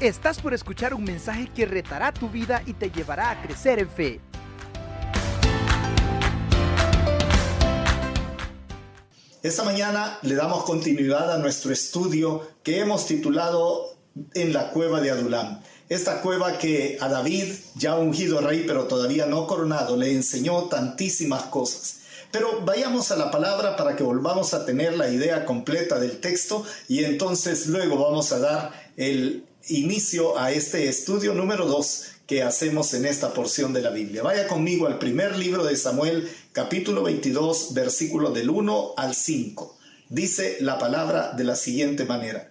[0.00, 3.88] Estás por escuchar un mensaje que retará tu vida y te llevará a crecer en
[3.88, 4.20] fe.
[9.42, 13.98] Esta mañana le damos continuidad a nuestro estudio que hemos titulado
[14.34, 15.62] En la cueva de Adulam.
[15.88, 21.44] Esta cueva que a David, ya ungido rey pero todavía no coronado, le enseñó tantísimas
[21.44, 22.02] cosas.
[22.30, 26.64] Pero vayamos a la palabra para que volvamos a tener la idea completa del texto
[26.86, 32.92] y entonces luego vamos a dar el inicio a este estudio número 2 que hacemos
[32.94, 34.22] en esta porción de la Biblia.
[34.22, 39.78] Vaya conmigo al primer libro de Samuel, capítulo 22, versículo del 1 al 5.
[40.10, 42.50] Dice la palabra de la siguiente manera.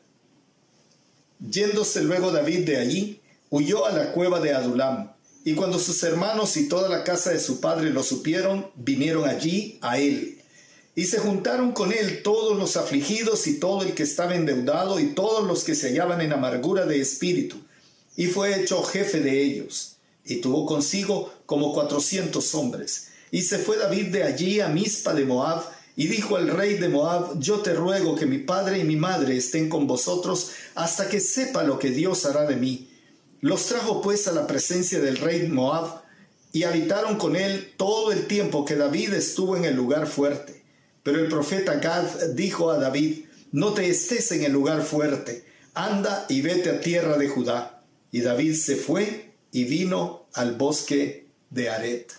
[1.40, 5.12] Yéndose luego David de allí, huyó a la cueva de Adulam,
[5.43, 9.77] y cuando sus hermanos y toda la casa de su padre lo supieron, vinieron allí
[9.81, 10.37] a él.
[10.97, 15.13] Y se juntaron con él todos los afligidos y todo el que estaba endeudado y
[15.13, 17.57] todos los que se hallaban en amargura de espíritu
[18.17, 23.09] y fue hecho jefe de ellos, y tuvo consigo como cuatrocientos hombres.
[23.29, 25.63] Y se fue David de allí a Mispa de Moab,
[25.95, 29.37] y dijo al rey de Moab, yo te ruego que mi padre y mi madre
[29.37, 32.89] estén con vosotros hasta que sepa lo que Dios hará de mí.
[33.41, 36.01] Los trajo pues a la presencia del rey Moab,
[36.51, 40.57] y habitaron con él todo el tiempo que David estuvo en el lugar fuerte.
[41.08, 46.26] Pero el profeta Gad dijo a David, no te estés en el lugar fuerte, anda
[46.27, 47.82] y vete a tierra de Judá.
[48.12, 52.12] Y David se fue y vino al bosque de Aret.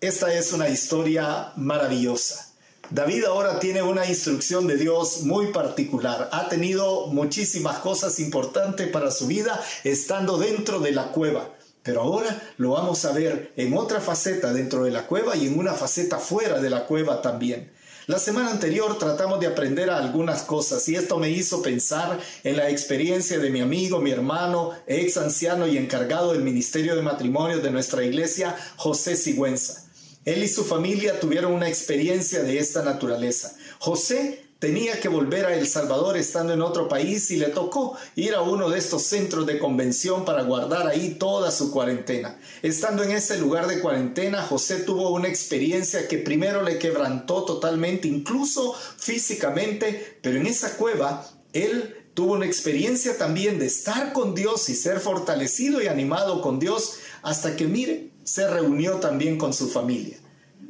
[0.00, 2.54] Esta es una historia maravillosa.
[2.88, 6.30] David ahora tiene una instrucción de Dios muy particular.
[6.32, 11.50] Ha tenido muchísimas cosas importantes para su vida estando dentro de la cueva.
[11.82, 15.58] Pero ahora lo vamos a ver en otra faceta dentro de la cueva y en
[15.58, 17.75] una faceta fuera de la cueva también.
[18.06, 22.70] La semana anterior tratamos de aprender algunas cosas y esto me hizo pensar en la
[22.70, 27.72] experiencia de mi amigo, mi hermano, ex anciano y encargado del Ministerio de Matrimonio de
[27.72, 29.86] nuestra iglesia, José Sigüenza.
[30.24, 33.56] Él y su familia tuvieron una experiencia de esta naturaleza.
[33.80, 38.34] José tenía que volver a El Salvador estando en otro país y le tocó ir
[38.34, 42.38] a uno de estos centros de convención para guardar ahí toda su cuarentena.
[42.62, 48.08] Estando en ese lugar de cuarentena, José tuvo una experiencia que primero le quebrantó totalmente,
[48.08, 54.70] incluso físicamente, pero en esa cueva él tuvo una experiencia también de estar con Dios
[54.70, 59.68] y ser fortalecido y animado con Dios hasta que, mire, se reunió también con su
[59.68, 60.16] familia.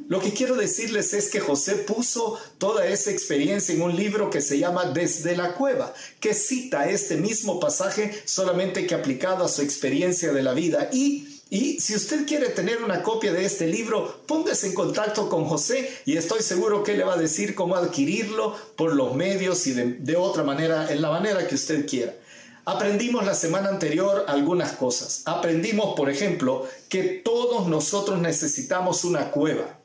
[0.07, 4.39] Lo que quiero decirles es que José puso toda esa experiencia en un libro que
[4.39, 9.61] se llama Desde la cueva, que cita este mismo pasaje solamente que aplicado a su
[9.61, 10.89] experiencia de la vida.
[10.93, 15.43] Y, y si usted quiere tener una copia de este libro, póngase en contacto con
[15.43, 19.73] José y estoy seguro que le va a decir cómo adquirirlo por los medios y
[19.73, 22.13] de, de otra manera, en la manera que usted quiera.
[22.63, 25.23] Aprendimos la semana anterior algunas cosas.
[25.25, 29.76] Aprendimos, por ejemplo, que todos nosotros necesitamos una cueva.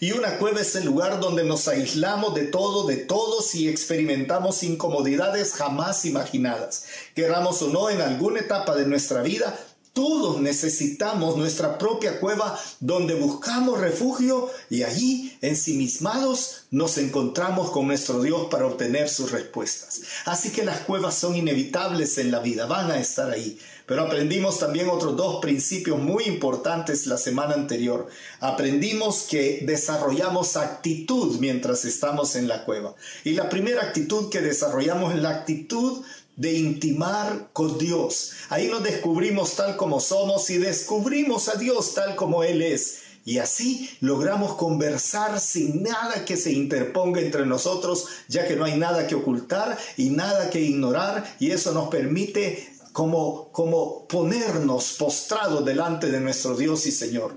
[0.00, 4.62] Y una cueva es el lugar donde nos aislamos de todo, de todos y experimentamos
[4.62, 6.86] incomodidades jamás imaginadas.
[7.14, 9.58] Queramos o no, en alguna etapa de nuestra vida,
[9.94, 18.20] todos necesitamos nuestra propia cueva donde buscamos refugio y allí, ensimismados, nos encontramos con nuestro
[18.20, 20.02] Dios para obtener sus respuestas.
[20.26, 23.56] Así que las cuevas son inevitables en la vida, van a estar ahí.
[23.86, 28.08] Pero aprendimos también otros dos principios muy importantes la semana anterior.
[28.40, 32.94] Aprendimos que desarrollamos actitud mientras estamos en la cueva.
[33.24, 36.02] Y la primera actitud que desarrollamos es la actitud
[36.36, 38.32] de intimar con Dios.
[38.48, 42.98] Ahí nos descubrimos tal como somos y descubrimos a Dios tal como Él es.
[43.26, 48.76] Y así logramos conversar sin nada que se interponga entre nosotros, ya que no hay
[48.76, 55.64] nada que ocultar y nada que ignorar, y eso nos permite como, como ponernos postrados
[55.64, 57.34] delante de nuestro Dios y Señor.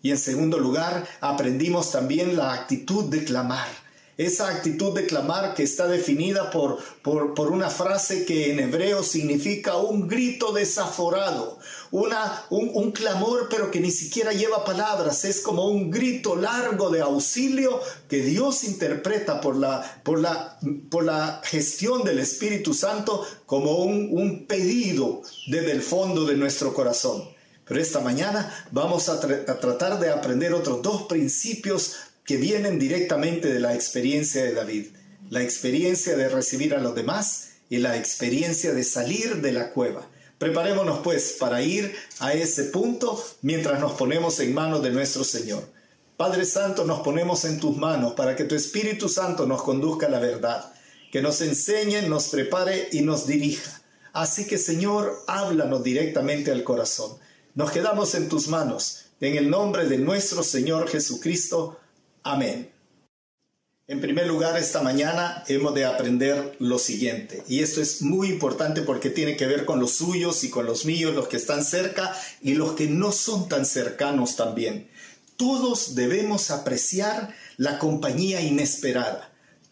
[0.00, 3.85] Y en segundo lugar, aprendimos también la actitud de clamar.
[4.18, 9.76] Esa actitud de clamar que está definida por, por, una frase que en hebreo significa
[9.76, 11.58] un grito desaforado,
[11.90, 17.02] una, un, clamor pero que ni siquiera lleva palabras, es como un grito largo de
[17.02, 17.78] auxilio
[18.08, 20.58] que Dios interpreta por la, por la,
[20.90, 26.72] por la gestión del Espíritu Santo como un, un pedido desde el fondo de nuestro
[26.72, 27.36] corazón.
[27.66, 33.52] Pero esta mañana vamos a, a, tratar de aprender otros dos principios que vienen directamente
[33.52, 34.86] de la experiencia de David,
[35.30, 40.06] la experiencia de recibir a los demás y la experiencia de salir de la cueva.
[40.38, 45.64] Preparémonos pues para ir a ese punto mientras nos ponemos en manos de nuestro Señor.
[46.16, 50.10] Padre Santo, nos ponemos en tus manos para que tu Espíritu Santo nos conduzca a
[50.10, 50.72] la verdad,
[51.12, 53.82] que nos enseñe, nos prepare y nos dirija.
[54.12, 57.18] Así que Señor, háblanos directamente al corazón.
[57.54, 59.04] Nos quedamos en tus manos.
[59.20, 61.78] En el nombre de nuestro Señor Jesucristo.
[62.26, 62.72] Amén.
[63.86, 68.82] En primer lugar, esta mañana hemos de aprender lo siguiente, y esto es muy importante
[68.82, 72.12] porque tiene que ver con los suyos y con los míos, los que están cerca
[72.42, 74.90] y los que no son tan cercanos también.
[75.36, 79.25] Todos debemos apreciar la compañía inesperada.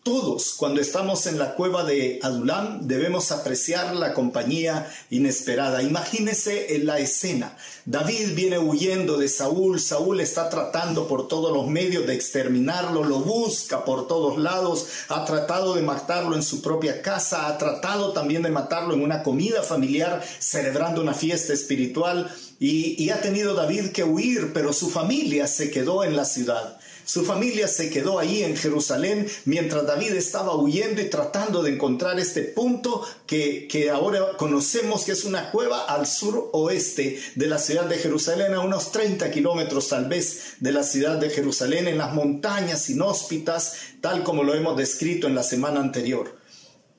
[0.04, 5.82] Todos, cuando estamos en la cueva de Adulam, debemos apreciar la compañía inesperada.
[5.82, 7.56] Imagínese en la escena.
[7.86, 9.80] David viene huyendo de Saúl.
[9.80, 13.02] Saúl está tratando por todos los medios de exterminarlo.
[13.02, 14.88] Lo busca por todos lados.
[15.08, 17.46] Ha tratado de matarlo en su propia casa.
[17.46, 22.30] Ha tratado también de matarlo en una comida familiar, celebrando una fiesta espiritual.
[22.60, 26.74] Y, y ha tenido David que huir, pero su familia se quedó en la ciudad.
[27.04, 32.18] Su familia se quedó ahí en Jerusalén mientras David estaba huyendo y tratando de encontrar
[32.18, 37.58] este punto que, que ahora conocemos que es una cueva al sur oeste de la
[37.58, 41.98] ciudad de Jerusalén, a unos 30 kilómetros tal vez de la ciudad de Jerusalén, en
[41.98, 46.38] las montañas inhóspitas, tal como lo hemos descrito en la semana anterior.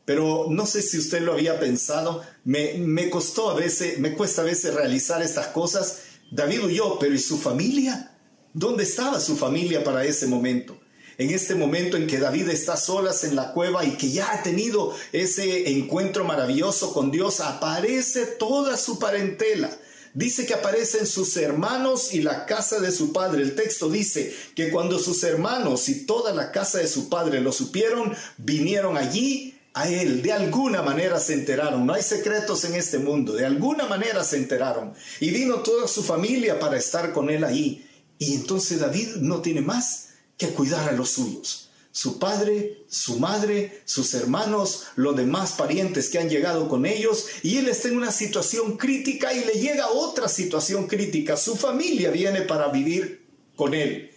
[0.06, 4.44] Pero no sé si usted lo había pensado, me, me costó a veces, me cuesta
[4.44, 6.02] a veces realizar estas cosas.
[6.32, 8.15] David huyó, pero ¿y su familia?
[8.58, 10.80] ¿Dónde estaba su familia para ese momento?
[11.18, 14.44] En este momento en que David está solas en la cueva y que ya ha
[14.44, 19.70] tenido ese encuentro maravilloso con Dios, aparece toda su parentela.
[20.14, 23.42] Dice que aparecen sus hermanos y la casa de su padre.
[23.44, 27.52] El texto dice que cuando sus hermanos y toda la casa de su padre lo
[27.52, 30.22] supieron, vinieron allí a él.
[30.22, 31.86] De alguna manera se enteraron.
[31.86, 33.34] No hay secretos en este mundo.
[33.34, 34.94] De alguna manera se enteraron.
[35.20, 37.86] Y vino toda su familia para estar con él ahí.
[38.18, 41.70] Y entonces David no tiene más que cuidar a los suyos.
[41.92, 47.58] Su padre, su madre, sus hermanos, los demás parientes que han llegado con ellos, y
[47.58, 51.38] él está en una situación crítica y le llega otra situación crítica.
[51.38, 53.26] Su familia viene para vivir
[53.56, 54.12] con él.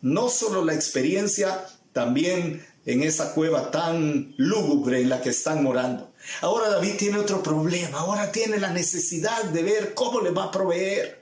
[0.00, 6.12] No solo la experiencia, también en esa cueva tan lúgubre en la que están morando.
[6.40, 10.50] Ahora David tiene otro problema, ahora tiene la necesidad de ver cómo le va a
[10.50, 11.21] proveer.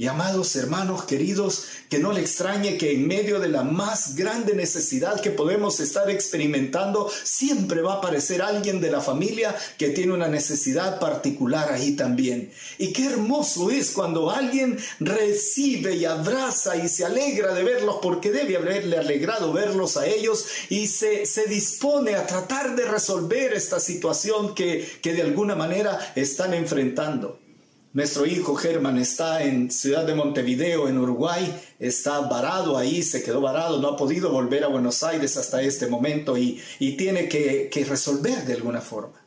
[0.00, 4.54] Y amados hermanos queridos, que no le extrañe que en medio de la más grande
[4.54, 10.14] necesidad que podemos estar experimentando, siempre va a aparecer alguien de la familia que tiene
[10.14, 12.50] una necesidad particular ahí también.
[12.78, 18.32] Y qué hermoso es cuando alguien recibe y abraza y se alegra de verlos, porque
[18.32, 23.78] debe haberle alegrado verlos a ellos y se, se dispone a tratar de resolver esta
[23.78, 27.49] situación que, que de alguna manera están enfrentando.
[27.92, 33.40] Nuestro hijo Germán está en Ciudad de Montevideo, en Uruguay, está varado ahí, se quedó
[33.40, 37.68] varado, no ha podido volver a Buenos Aires hasta este momento y, y tiene que,
[37.68, 39.20] que resolver de alguna forma.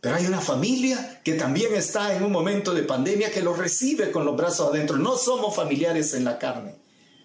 [0.00, 4.10] Pero hay una familia que también está en un momento de pandemia que lo recibe
[4.10, 4.96] con los brazos adentro.
[4.96, 6.76] No somos familiares en la carne,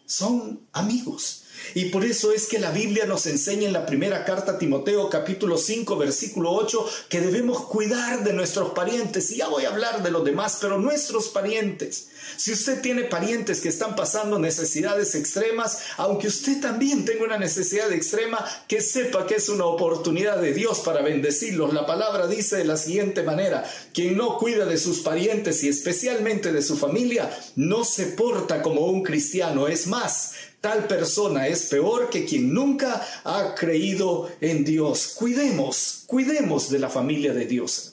[0.06, 1.43] son amigos
[1.74, 5.10] y por eso es que la Biblia nos enseña en la primera carta a Timoteo
[5.10, 9.31] capítulo 5 versículo 8 que debemos cuidar de nuestros parientes.
[9.31, 12.07] Y ya voy a hablar de los demás, pero nuestros parientes.
[12.36, 17.92] Si usted tiene parientes que están pasando necesidades extremas, aunque usted también tenga una necesidad
[17.92, 21.74] extrema, que sepa que es una oportunidad de Dios para bendecirlos.
[21.74, 26.52] La palabra dice de la siguiente manera, quien no cuida de sus parientes y especialmente
[26.52, 29.68] de su familia, no se porta como un cristiano.
[29.68, 30.33] Es más,
[30.64, 35.12] Tal persona es peor que quien nunca ha creído en Dios.
[35.14, 37.93] Cuidemos, cuidemos de la familia de Dios.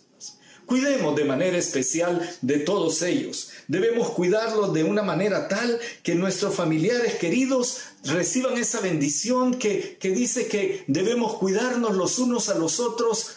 [0.70, 3.50] Cuidemos de manera especial de todos ellos.
[3.66, 10.10] Debemos cuidarlos de una manera tal que nuestros familiares queridos reciban esa bendición que, que
[10.10, 13.32] dice que debemos cuidarnos los unos a los otros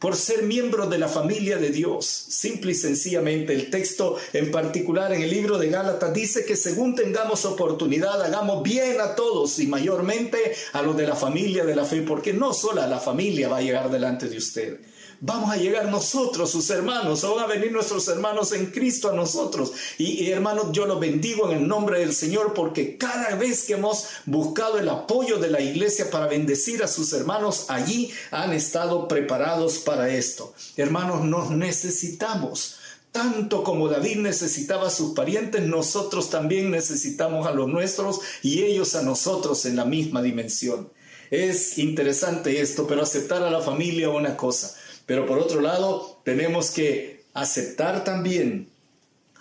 [0.00, 2.06] por ser miembros de la familia de Dios.
[2.06, 6.96] Simple y sencillamente el texto en particular en el libro de Gálatas dice que según
[6.96, 11.84] tengamos oportunidad hagamos bien a todos y mayormente a los de la familia de la
[11.84, 14.80] fe, porque no solo a la familia va a llegar delante de usted
[15.20, 19.72] vamos a llegar nosotros, sus hermanos, van a venir nuestros hermanos en Cristo a nosotros.
[19.98, 24.06] Y, hermanos, yo los bendigo en el nombre del Señor porque cada vez que hemos
[24.26, 29.78] buscado el apoyo de la iglesia para bendecir a sus hermanos, allí han estado preparados
[29.78, 30.54] para esto.
[30.76, 32.76] Hermanos, nos necesitamos.
[33.10, 38.94] Tanto como David necesitaba a sus parientes, nosotros también necesitamos a los nuestros y ellos
[38.94, 40.90] a nosotros en la misma dimensión.
[41.30, 44.74] Es interesante esto, pero aceptar a la familia una cosa.
[45.08, 48.68] Pero por otro lado, tenemos que aceptar también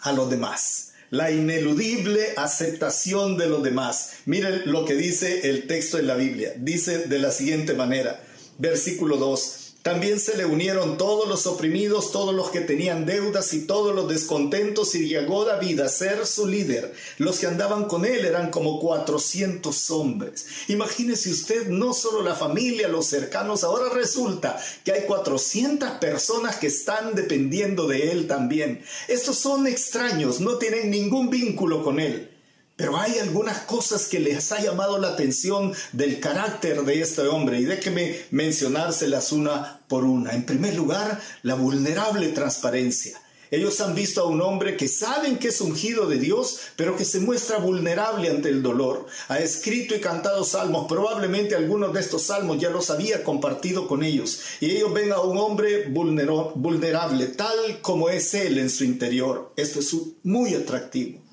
[0.01, 0.93] a los demás.
[1.09, 4.13] La ineludible aceptación de los demás.
[4.25, 6.53] Miren lo que dice el texto en la Biblia.
[6.55, 8.23] Dice de la siguiente manera,
[8.57, 9.66] versículo 2.
[9.87, 14.09] También se le unieron todos los oprimidos, todos los que tenían deudas y todos los
[14.09, 16.93] descontentos y llegó David a ser su líder.
[17.19, 20.45] Los que andaban con él eran como 400 hombres.
[20.67, 26.67] Imagínese usted, no solo la familia, los cercanos, ahora resulta que hay 400 personas que
[26.67, 28.83] están dependiendo de él también.
[29.07, 32.36] Estos son extraños, no tienen ningún vínculo con él.
[32.77, 37.59] Pero hay algunas cosas que les ha llamado la atención del carácter de este hombre
[37.59, 40.33] y déjeme mencionárselas una por una.
[40.33, 43.19] En primer lugar, la vulnerable transparencia.
[43.49, 47.05] Ellos han visto a un hombre que saben que es ungido de Dios, pero que
[47.05, 49.07] se muestra vulnerable ante el dolor.
[49.29, 54.03] Ha escrito y cantado salmos, probablemente algunos de estos salmos ya los había compartido con
[54.03, 54.39] ellos.
[54.59, 59.51] Y ellos ven a un hombre vulnerable, tal como es él en su interior.
[59.55, 61.26] Esto es muy atractivo.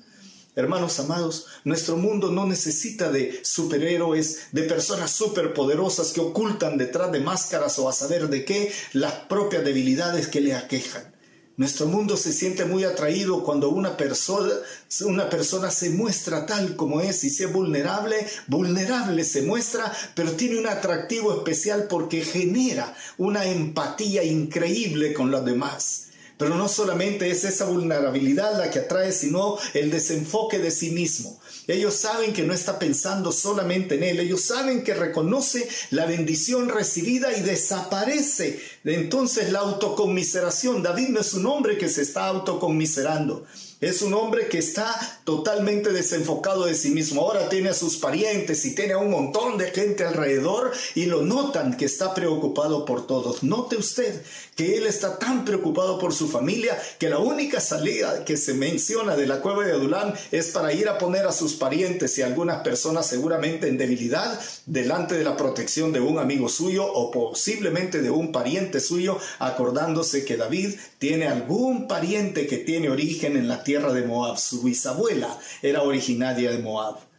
[0.55, 7.19] Hermanos amados, nuestro mundo no necesita de superhéroes, de personas superpoderosas que ocultan detrás de
[7.19, 11.13] máscaras o a saber de qué las propias debilidades que le aquejan.
[11.57, 14.51] Nuestro mundo se siente muy atraído cuando una persona,
[14.87, 20.67] se muestra tal como es y si es vulnerable, vulnerable se muestra, pero tiene un
[20.67, 26.04] atractivo especial porque genera una empatía increíble con los demás.
[26.37, 31.39] Pero no solamente es esa vulnerabilidad la que atrae, sino el desenfoque de sí mismo.
[31.67, 36.69] Ellos saben que no está pensando solamente en él, ellos saben que reconoce la bendición
[36.69, 38.59] recibida y desaparece.
[38.83, 43.45] Entonces la autoconmiseración, David no es un hombre que se está autoconmiserando,
[43.81, 47.21] es un hombre que está totalmente desenfocado de sí mismo.
[47.21, 51.23] Ahora tiene a sus parientes y tiene a un montón de gente alrededor y lo
[51.23, 53.43] notan que está preocupado por todos.
[53.43, 54.21] Note usted
[54.55, 59.15] que él está tan preocupado por su familia que la única salida que se menciona
[59.15, 62.61] de la cueva de Adulán es para ir a poner a sus parientes y algunas
[62.61, 68.09] personas seguramente en debilidad delante de la protección de un amigo suyo o posiblemente de
[68.09, 73.91] un pariente suyo, acordándose que David tiene algún pariente que tiene origen en la tierra
[73.93, 74.37] de Moab.
[74.37, 77.14] Su bisabuela era originaria de Moab.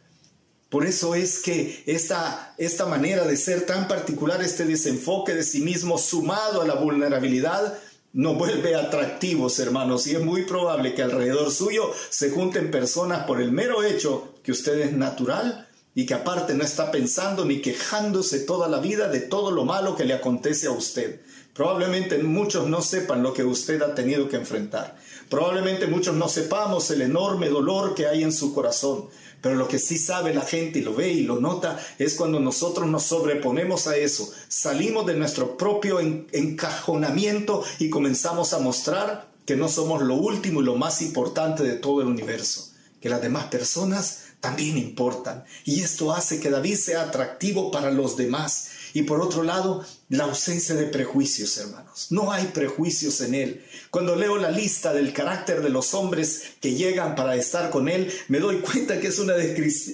[0.69, 5.61] Por eso es que esta, esta manera de ser tan particular, este desenfoque de sí
[5.61, 7.79] mismo sumado a la vulnerabilidad,
[8.13, 13.41] nos vuelve atractivos, hermanos, y es muy probable que alrededor suyo se junten personas por
[13.41, 18.39] el mero hecho que usted es natural y que aparte no está pensando ni quejándose
[18.39, 21.21] toda la vida de todo lo malo que le acontece a usted.
[21.53, 24.95] Probablemente muchos no sepan lo que usted ha tenido que enfrentar.
[25.29, 29.07] Probablemente muchos no sepamos el enorme dolor que hay en su corazón,
[29.47, 32.37] pero lo que sí sabe la gente y lo ve y lo nota es cuando
[32.37, 39.55] nosotros nos sobreponemos a eso, salimos de nuestro propio encajonamiento y comenzamos a mostrar que
[39.55, 43.45] no somos lo último y lo más importante de todo el universo, que las demás
[43.45, 45.45] personas también importan.
[45.63, 48.71] Y esto hace que David sea atractivo para los demás.
[48.93, 52.07] Y por otro lado, la ausencia de prejuicios, hermanos.
[52.11, 53.65] No hay prejuicios en él.
[53.91, 58.11] Cuando leo la lista del carácter de los hombres que llegan para estar con él,
[58.27, 59.33] me doy cuenta que es una,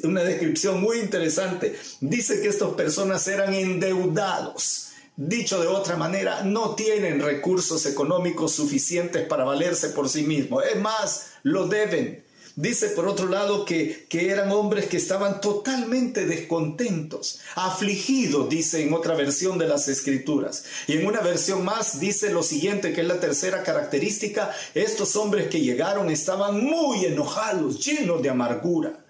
[0.04, 1.78] una descripción muy interesante.
[2.02, 4.90] Dice que estas personas eran endeudados.
[5.16, 10.64] Dicho de otra manera, no tienen recursos económicos suficientes para valerse por sí mismos.
[10.66, 12.23] Es más, lo deben.
[12.56, 18.94] Dice por otro lado que, que eran hombres que estaban totalmente descontentos, afligidos, dice en
[18.94, 20.64] otra versión de las escrituras.
[20.86, 25.48] Y en una versión más dice lo siguiente, que es la tercera característica, estos hombres
[25.48, 29.03] que llegaron estaban muy enojados, llenos de amargura.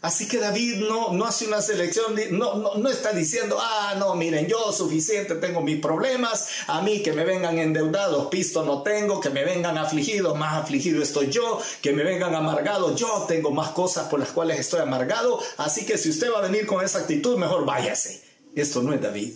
[0.00, 4.14] Así que David no, no hace una selección, no, no, no, está diciendo, ah, no,
[4.14, 9.20] miren, yo suficiente tengo mis problemas, a mí que me vengan endeudados, pisto no tengo,
[9.20, 13.70] que me vengan afligidos, más afligido estoy yo, que me vengan amargados, yo tengo más
[13.70, 17.00] cosas por las cuales estoy amargado, así que si usted va a venir con esa
[17.00, 18.22] actitud, mejor váyase.
[18.54, 19.34] Esto no es David.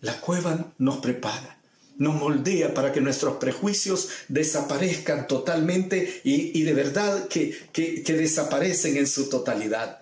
[0.00, 1.59] La cueva nos prepara
[2.00, 8.96] nos moldea para que nuestros prejuicios desaparezcan totalmente y, de verdad que, que, que desaparecen
[8.96, 10.00] en su totalidad.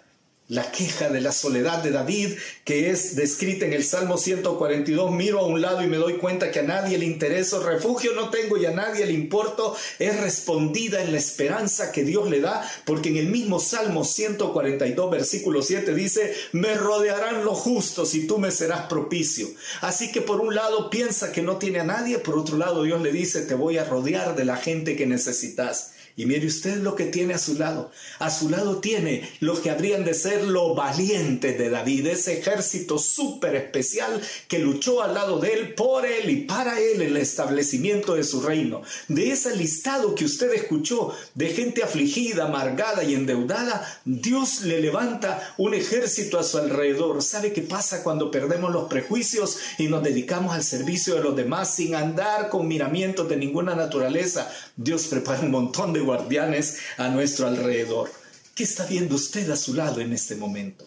[0.48, 5.40] La queja de la soledad de David, que es descrita en el Salmo 142, miro
[5.40, 8.56] a un lado y me doy cuenta que a nadie le intereso, refugio no tengo
[8.56, 13.10] y a nadie le importo, es respondida en la esperanza que Dios le da, porque
[13.10, 18.50] en el mismo Salmo 142, versículo 7 dice, me rodearán los justos y tú me
[18.50, 19.48] serás propicio.
[19.82, 23.02] Así que por un lado piensa que no tiene a nadie, por otro lado Dios
[23.02, 25.92] le dice, te voy a rodear de la gente que necesitas.
[26.18, 27.92] Y mire usted lo que tiene a su lado.
[28.18, 32.98] A su lado tiene los que habrían de ser lo valientes de David, ese ejército
[32.98, 38.14] súper especial que luchó al lado de él, por él y para él el establecimiento
[38.14, 38.82] de su reino.
[39.08, 45.54] De ese listado que usted escuchó de gente afligida, amargada y endeudada, Dios le levanta
[45.58, 47.22] un ejército a su alrededor.
[47.22, 51.74] ¿Sabe qué pasa cuando perdemos los prejuicios y nos dedicamos al servicio de los demás
[51.74, 54.50] sin andar con miramientos de ninguna naturaleza?
[54.76, 58.17] Dios prepara un montón de guardianes a nuestro alrededor.
[58.58, 60.84] ¿Qué está viendo usted a su lado en este momento?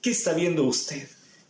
[0.00, 1.06] ¿Qué está viendo usted?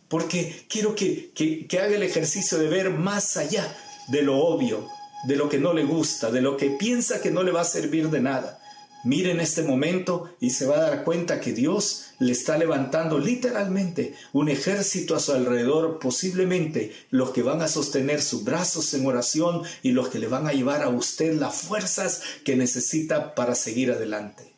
[0.09, 3.73] Porque quiero que, que, haga el ejercicio de ver más allá
[4.09, 4.85] de lo obvio,
[5.29, 7.63] de lo que no le gusta, de lo que piensa que no le va a
[7.63, 8.61] servir de nada.
[9.05, 13.17] Mire en este momento y se va a dar cuenta que Dios le está levantando
[13.17, 19.05] literalmente un ejército a su alrededor, posiblemente los que van a sostener sus brazos en
[19.05, 23.55] oración y los que le van a llevar a usted las fuerzas que necesita para
[23.55, 24.50] seguir adelante.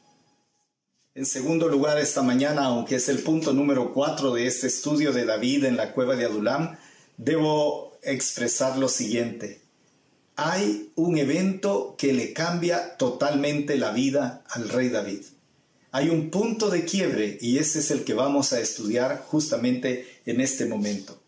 [1.16, 5.26] En segundo lugar, esta mañana, aunque es el punto número cuatro de este estudio de
[5.26, 6.76] David en la cueva de Adulam,
[7.18, 9.62] debo expresar lo siguiente.
[10.36, 15.22] Hay un evento que le cambia totalmente la vida al rey David.
[15.92, 20.42] Hay un punto de quiebre y ese es el que vamos a estudiar justamente en
[20.42, 21.22] este momento.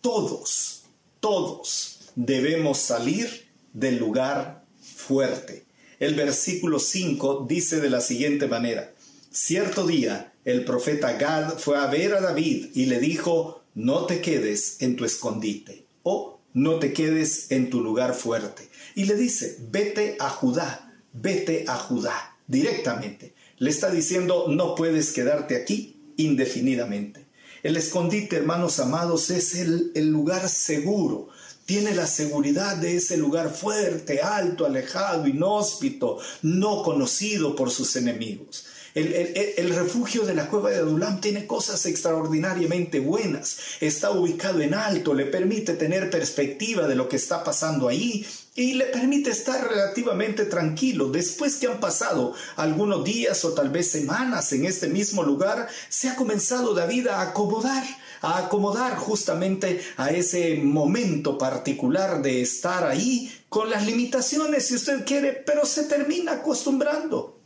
[0.00, 0.84] Todos,
[1.20, 5.66] todos debemos salir del lugar fuerte.
[6.00, 8.94] El versículo 5 dice de la siguiente manera,
[9.30, 14.22] Cierto día el profeta Gad fue a ver a David y le dijo, no te
[14.22, 18.70] quedes en tu escondite o no te quedes en tu lugar fuerte.
[18.94, 23.34] Y le dice, vete a Judá, vete a Judá directamente.
[23.58, 27.26] Le está diciendo, no puedes quedarte aquí indefinidamente.
[27.62, 31.28] El escondite, hermanos amados, es el, el lugar seguro,
[31.66, 38.64] tiene la seguridad de ese lugar fuerte, alto, alejado, inhóspito, no conocido por sus enemigos.
[38.94, 43.58] El, refugio de la cueva de Adulam tiene cosas extraordinariamente buenas.
[43.80, 48.74] Está ubicado en alto, le permite tener perspectiva de lo que está pasando ahí y
[48.74, 51.10] le permite estar relativamente tranquilo.
[51.10, 56.08] Después que han pasado algunos días o tal vez semanas en este mismo lugar, se
[56.08, 57.84] ha comenzado David a acomodar
[58.20, 65.04] a acomodar justamente a ese momento particular de estar ahí con las limitaciones si usted
[65.04, 67.37] quiere, pero se termina acostumbrando.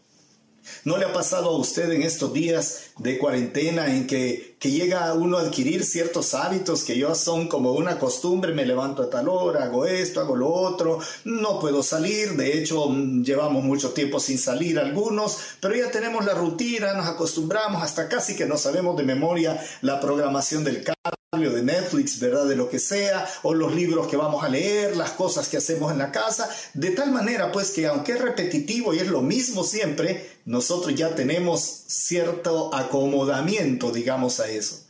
[0.85, 5.13] ¿No le ha pasado a usted en estos días de cuarentena en que, que, llega
[5.13, 8.53] uno a adquirir ciertos hábitos que yo son como una costumbre?
[8.53, 12.89] Me levanto a tal hora, hago esto, hago lo otro, no puedo salir, de hecho
[12.89, 18.09] mm, llevamos mucho tiempo sin salir algunos, pero ya tenemos la rutina, nos acostumbramos, hasta
[18.09, 20.85] casi que no sabemos de memoria la programación del
[21.33, 22.45] de Netflix, ¿verdad?
[22.45, 25.91] De lo que sea, o los libros que vamos a leer, las cosas que hacemos
[25.91, 29.65] en la casa, de tal manera pues que aunque es repetitivo y es lo mismo
[29.65, 34.83] siempre, nosotros ya tenemos cierto acomodamiento, digamos, a eso.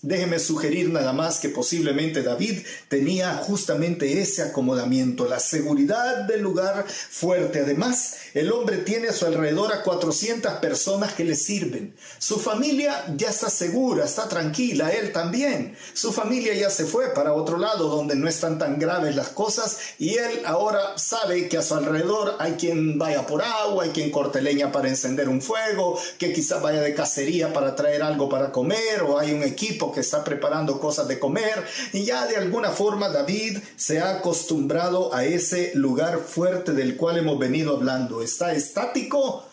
[0.00, 6.86] Déjeme sugerir nada más que posiblemente David tenía justamente ese acomodamiento, la seguridad del lugar
[6.88, 7.60] fuerte.
[7.60, 11.94] Además, el hombre tiene a su alrededor a 400 personas que le sirven.
[12.18, 15.76] Su familia ya está segura, está tranquila, él también.
[15.94, 19.78] Su familia ya se fue para otro lado donde no están tan graves las cosas
[19.98, 24.10] y él ahora sabe que a su alrededor hay quien vaya por agua, hay quien
[24.10, 28.52] corte leña para encender un fuego, que quizás vaya de cacería para traer algo para
[28.52, 32.70] comer o hay un equipo que está preparando cosas de comer y ya de alguna
[32.70, 38.19] forma David se ha acostumbrado a ese lugar fuerte del cual hemos venido hablando.
[38.22, 39.44] Está estático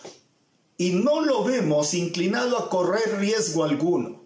[0.77, 4.23] y no lo vemos inclinado a correr riesgo alguno.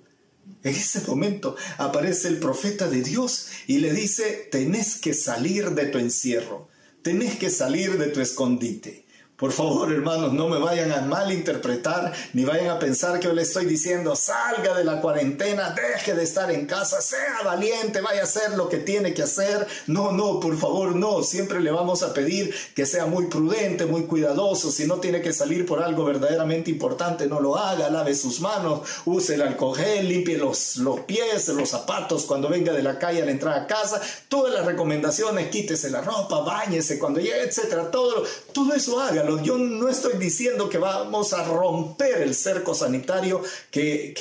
[0.64, 5.88] En ese momento aparece el profeta de Dios y le dice, tenés que salir de
[5.88, 6.68] tu encierro,
[7.02, 9.01] tenés que salir de tu escondite.
[9.42, 13.42] Por favor, hermanos, no me vayan a malinterpretar ni vayan a pensar que yo le
[13.42, 18.26] estoy diciendo salga de la cuarentena, deje de estar en casa, sea valiente, vaya a
[18.26, 19.66] hacer lo que tiene que hacer.
[19.88, 21.24] No, no, por favor, no.
[21.24, 24.72] Siempre le vamos a pedir que sea muy prudente, muy cuidadoso.
[24.72, 27.90] Si no tiene que salir por algo verdaderamente importante, no lo haga.
[27.90, 32.84] Lave sus manos, use el alcohol limpie los, los pies, los zapatos cuando venga de
[32.84, 34.00] la calle al entrar a casa.
[34.28, 37.90] Todas las recomendaciones, quítese la ropa, bañese cuando llegue, etcétera.
[37.90, 38.24] Todo,
[38.54, 44.14] todo eso hágalo yo no estoy diciendo que vamos a romper el cerco sanitario que,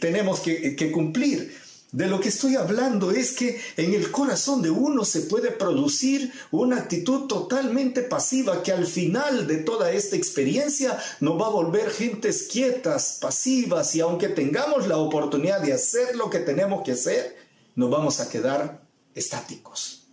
[0.00, 1.62] tenemos que cumplir.
[1.92, 6.32] De lo que estoy hablando es que en el corazón de uno se puede producir
[6.50, 11.90] una actitud totalmente pasiva que al final de toda esta experiencia nos va a volver
[11.90, 17.36] gentes quietas, pasivas y aunque tengamos la oportunidad de hacer lo que tenemos que hacer,
[17.74, 18.80] nos vamos a quedar
[19.14, 20.08] estáticos,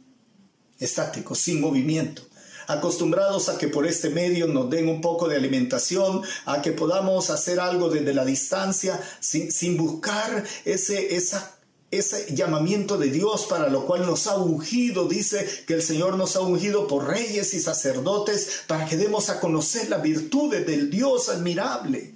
[0.79, 2.23] estáticos, sin movimiento.
[2.69, 7.31] Acostumbrados a que por este medio nos den un poco de alimentación, a que podamos
[7.31, 11.55] hacer algo desde la distancia sin, sin buscar ese, esa
[11.91, 16.35] ese llamamiento de Dios para lo cual nos ha ungido, dice que el Señor nos
[16.35, 21.29] ha ungido por reyes y sacerdotes para que demos a conocer las virtudes del Dios
[21.29, 22.13] admirable.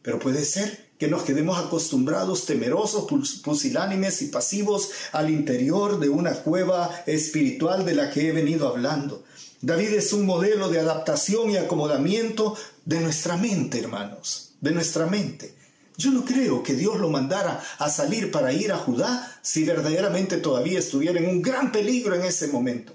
[0.00, 3.06] Pero puede ser que nos quedemos acostumbrados, temerosos,
[3.42, 9.22] pusilánimes y pasivos al interior de una cueva espiritual de la que he venido hablando.
[9.60, 15.54] David es un modelo de adaptación y acomodamiento de nuestra mente, hermanos, de nuestra mente.
[15.96, 20.36] Yo no creo que Dios lo mandara a salir para ir a Judá si verdaderamente
[20.36, 22.92] todavía estuviera en un gran peligro en ese momento.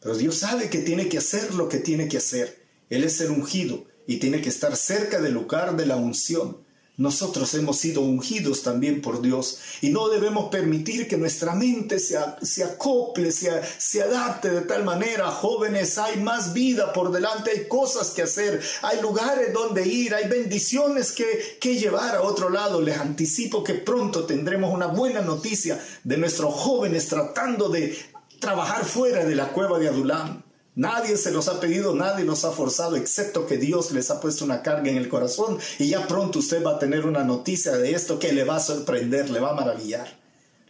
[0.00, 2.62] Pero Dios sabe que tiene que hacer lo que tiene que hacer.
[2.90, 6.58] Él es el ungido y tiene que estar cerca del lugar de la unción.
[6.98, 12.18] Nosotros hemos sido ungidos también por Dios y no debemos permitir que nuestra mente se,
[12.42, 15.30] se acople, se, se, adapte de tal manera.
[15.30, 20.26] Jóvenes, hay más vida por delante, hay cosas que hacer, hay lugares donde ir, hay
[20.26, 22.80] bendiciones que, que llevar a otro lado.
[22.80, 27.96] Les anticipo que pronto tendremos una buena noticia de nuestros jóvenes tratando de
[28.40, 30.47] trabajar fuera de la cueva de Adulam.
[30.78, 34.44] Nadie se los ha pedido, nadie los ha forzado, excepto que Dios les ha puesto
[34.44, 37.90] una carga en el corazón y ya pronto usted va a tener una noticia de
[37.90, 40.16] esto que le va a sorprender, le va a maravillar.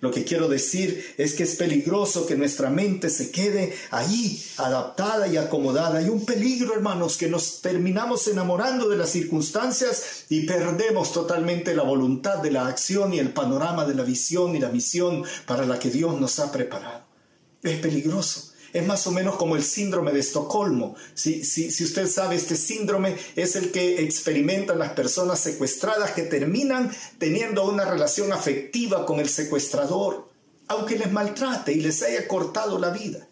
[0.01, 5.29] Lo que quiero decir es que es peligroso que nuestra mente se quede ahí, adaptada
[5.29, 5.99] y acomodada.
[5.99, 11.83] Hay un peligro, hermanos, que nos terminamos enamorando de las circunstancias y perdemos totalmente la
[11.83, 15.79] voluntad de la acción y el panorama de la visión y la misión para la
[15.79, 17.03] que Dios nos ha preparado.
[17.63, 18.48] Es peligroso.
[18.73, 20.95] Es más o menos como el síndrome de Estocolmo.
[21.15, 26.91] Si, si, usted sabe, este síndrome es el que experimentan las personas secuestradas que terminan
[27.19, 30.29] teniendo una relación afectiva con el secuestrador,
[30.67, 33.27] aunque les maltrate y les haya cortado la vida.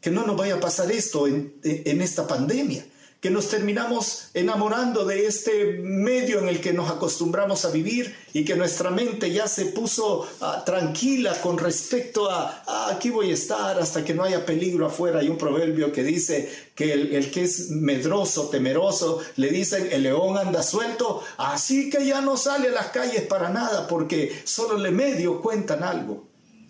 [0.00, 2.86] Que no nos vaya a pasar esto en, en esta pandemia
[3.26, 8.44] que nos terminamos enamorando de este medio en el que nos acostumbramos a vivir y
[8.44, 13.34] que nuestra mente ya se puso ah, tranquila con respecto a ah, aquí voy a
[13.34, 15.18] estar hasta que no haya peligro afuera.
[15.18, 20.04] Hay un proverbio que dice que el, el que es medroso, temeroso, le dicen el
[20.04, 24.78] león anda suelto, así que ya no sale a las calles para nada porque solo
[24.78, 26.25] le medio cuentan algo.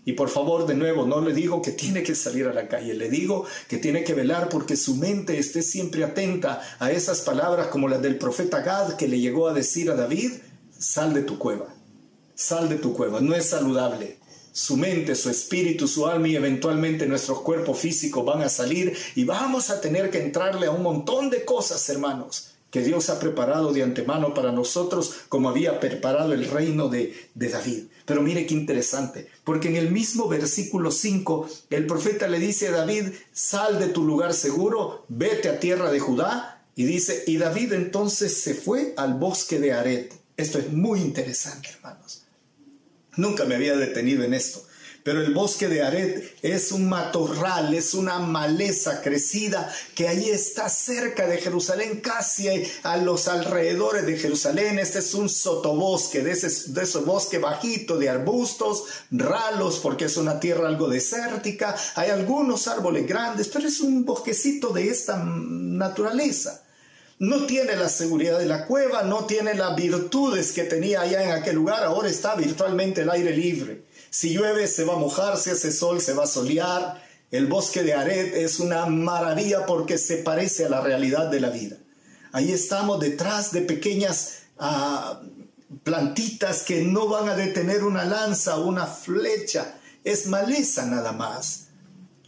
[0.06, 2.94] Y por favor, de nuevo, no le digo que tiene que salir a la calle,
[2.94, 7.66] le digo que tiene que velar porque su mente esté siempre atenta a esas palabras
[7.66, 10.30] como las del profeta Gad que le llegó a decir a David,
[10.78, 11.74] sal de tu cueva,
[12.36, 14.18] sal de tu cueva, no es saludable.
[14.52, 19.24] Su mente, su espíritu, su alma y eventualmente nuestros cuerpos físicos van a salir y
[19.24, 23.72] vamos a tener que entrarle a un montón de cosas, hermanos que Dios ha preparado
[23.72, 27.84] de antemano para nosotros como había preparado el reino de, David.
[28.04, 32.72] Pero mire qué interesante, porque en el mismo versículo 5 el profeta le dice a
[32.72, 37.72] David, sal de tu lugar seguro, vete a tierra de Judá, y dice, y David
[37.72, 40.12] entonces se fue al bosque de Aret.
[40.36, 42.24] Esto es muy interesante, hermanos.
[43.16, 44.65] Nunca me había detenido en esto.
[45.06, 50.68] Pero el bosque de Aret es un matorral, es una maleza crecida que ahí está
[50.68, 52.48] cerca de Jerusalén, casi
[52.82, 54.80] a los alrededores de Jerusalén.
[54.80, 60.16] Este es un sotobosque, de ese, de ese bosque bajito de arbustos, ralos, porque es
[60.16, 61.76] una tierra algo desértica.
[61.94, 66.65] Hay algunos árboles grandes, pero es un bosquecito de esta naturaleza.
[67.18, 71.30] No tiene la seguridad de la cueva, no tiene las virtudes que tenía allá en
[71.30, 73.84] aquel lugar, ahora está virtualmente el aire libre.
[74.10, 77.02] Si llueve se va a mojar, si hace sol se va a solear.
[77.30, 81.50] El bosque de Aret es una maravilla porque se parece a la realidad de la
[81.50, 81.76] vida.
[82.32, 85.22] Ahí estamos detrás de pequeñas ah,
[85.82, 89.78] plantitas que no van a detener una lanza una flecha.
[90.04, 91.65] Es maleza nada más.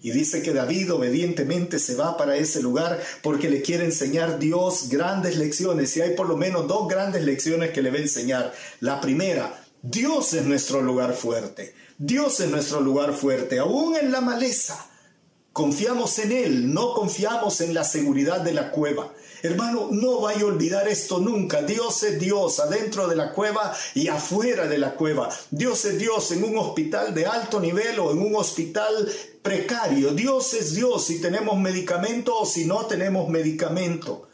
[0.00, 4.88] Y dice que David obedientemente se va para ese lugar porque le quiere enseñar Dios
[4.88, 5.96] grandes lecciones.
[5.96, 8.54] Y hay por lo menos dos grandes lecciones que le va a enseñar.
[8.80, 11.74] La primera, Dios es nuestro lugar fuerte.
[11.98, 14.88] Dios es nuestro lugar fuerte, aún en la maleza.
[15.52, 19.12] Confiamos en Él, no confiamos en la seguridad de la cueva.
[19.42, 21.62] Hermano, no vaya a olvidar esto nunca.
[21.62, 25.28] Dios es Dios adentro de la cueva y afuera de la cueva.
[25.50, 29.10] Dios es Dios en un hospital de alto nivel o en un hospital
[29.42, 30.12] precario.
[30.12, 34.28] Dios es Dios si tenemos medicamento o si no tenemos medicamento.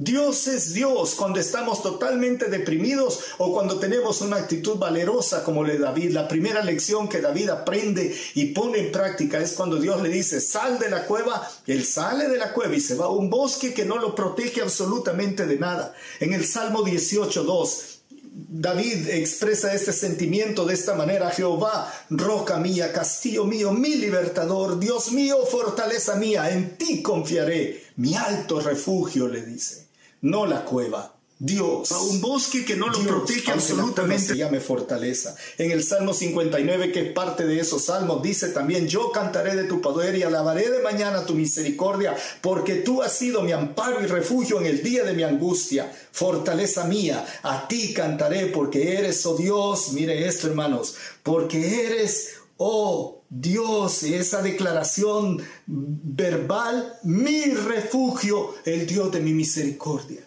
[0.00, 5.72] Dios es Dios cuando estamos totalmente deprimidos o cuando tenemos una actitud valerosa como la
[5.72, 6.12] de David.
[6.12, 10.40] La primera lección que David aprende y pone en práctica es cuando Dios le dice,
[10.40, 13.74] sal de la cueva, él sale de la cueva y se va a un bosque
[13.74, 15.92] que no lo protege absolutamente de nada.
[16.20, 23.46] En el Salmo 18.2 David expresa este sentimiento de esta manera, Jehová, roca mía, castillo
[23.46, 29.87] mío, mi libertador, Dios mío, fortaleza mía, en ti confiaré, mi alto refugio, le dice,
[30.20, 31.92] no la cueva, Dios.
[31.92, 34.36] A un bosque que no lo protege absolutamente.
[34.36, 35.36] llame fortaleza.
[35.56, 39.64] En el Salmo 59, que es parte de esos salmos, dice también, yo cantaré de
[39.64, 44.06] tu poder y alabaré de mañana tu misericordia, porque tú has sido mi amparo y
[44.06, 45.92] refugio en el día de mi angustia.
[46.10, 53.17] Fortaleza mía, a ti cantaré, porque eres, oh Dios, mire esto hermanos, porque eres, oh
[53.30, 60.22] Dios, esa declaración verbal, mi refugio, el Dios de mi misericordia.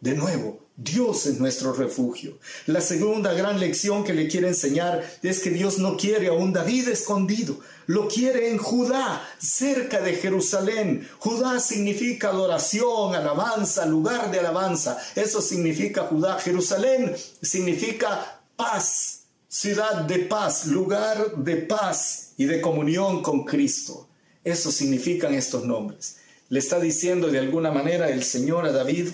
[0.00, 2.38] De nuevo, Dios es nuestro refugio.
[2.66, 6.52] La segunda gran lección que le quiere enseñar es que Dios no quiere a un
[6.52, 11.06] David escondido, lo quiere en Judá, cerca de Jerusalén.
[11.18, 14.98] Judá significa adoración, alabanza, lugar de alabanza.
[15.14, 16.38] Eso significa Judá.
[16.38, 24.08] Jerusalén significa paz, ciudad de paz, lugar de paz y de comunión con Cristo.
[24.44, 26.20] Eso significan estos nombres.
[26.48, 29.08] Le está diciendo de alguna manera el Señor a David,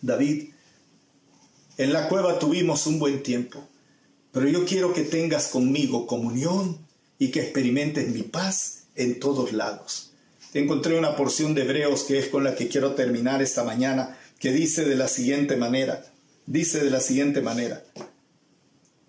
[0.00, 0.48] David,
[1.76, 3.62] en la cueva tuvimos un buen tiempo,
[4.32, 6.78] pero yo quiero que tengas conmigo comunión
[7.18, 10.12] y que experimentes mi paz en todos lados.
[10.54, 14.52] Encontré una porción de Hebreos que es con la que quiero terminar esta mañana, que
[14.52, 16.02] dice de la siguiente manera,
[16.46, 17.84] dice de la siguiente manera,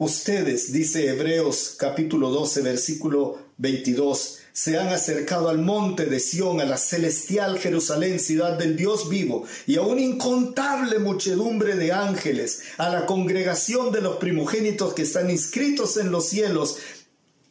[0.04, 6.66] ustedes, dice Hebreos capítulo 12, versículo 22, se han acercado al monte de Sión, a
[6.66, 12.90] la celestial Jerusalén, ciudad del Dios vivo, y a una incontable muchedumbre de ángeles, a
[12.90, 16.78] la congregación de los primogénitos que están inscritos en los cielos,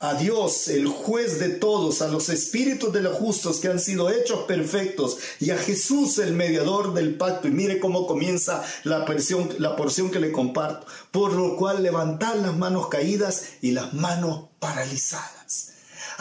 [0.02, 4.10] a Dios, el juez de todos, a los espíritus de los justos que han sido
[4.10, 7.46] hechos perfectos, y a Jesús, el mediador del pacto.
[7.46, 10.88] Y mire cómo comienza la porción, que le comparto.
[11.12, 15.41] Por lo cual levantar las manos caídas y las manos paralizadas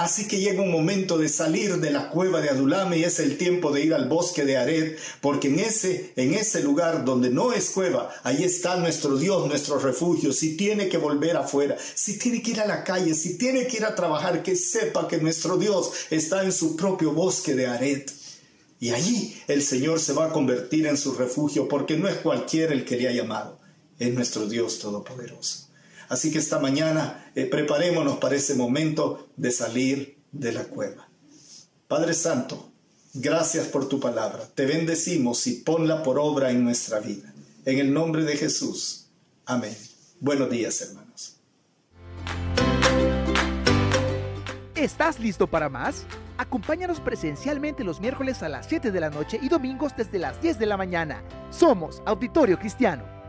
[0.02, 3.38] Así que llega un momento de salir de la cueva de Adulame y es el
[3.38, 7.54] tiempo de ir al bosque de Ared, porque en ese, en ese lugar donde no
[7.54, 10.34] es cueva, ahí está nuestro Dios, nuestro refugio.
[10.34, 13.78] Si tiene que volver afuera, si tiene que ir a la calle, si tiene que
[13.78, 18.10] ir a trabajar, que sepa que nuestro Dios está en su propio bosque de Ared.
[18.80, 22.74] Y allí el Señor se va a convertir en su refugio, porque no es cualquiera
[22.74, 23.60] el que le ha llamado,
[24.00, 25.61] es nuestro Dios Todopoderoso.
[26.12, 31.08] Así que esta mañana eh, preparémonos para ese momento de salir de la cueva.
[31.88, 32.70] Padre Santo,
[33.14, 34.46] gracias por tu palabra.
[34.54, 37.34] Te bendecimos y ponla por obra en nuestra vida.
[37.64, 39.08] En el nombre de Jesús.
[39.46, 39.74] Amén.
[40.20, 41.38] Buenos días, hermanos.
[44.76, 46.04] ¿Estás listo para más?
[46.36, 50.60] Acompáñanos presencialmente los miércoles a las 7 de la noche y domingos desde las 10
[50.60, 51.24] de la mañana.
[51.52, 53.21] Somos Auditorio Cristiano.